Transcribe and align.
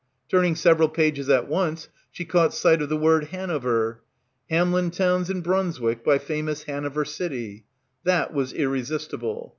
Turning 0.27 0.55
several 0.55 0.89
pages 0.89 1.29
at 1.29 1.47
once, 1.47 1.87
she 2.09 2.25
caught 2.25 2.55
sight 2.55 2.81
of 2.81 2.89
the 2.89 2.97
word 2.97 3.25
Hanover. 3.25 4.01
"Hamelin 4.49 4.89
Town's 4.89 5.29
in 5.29 5.41
Brunswick, 5.41 6.03
by 6.03 6.17
famous 6.17 6.63
Hanover 6.63 7.05
city." 7.05 7.65
That 8.03 8.33
was 8.33 8.51
irresistible. 8.51 9.49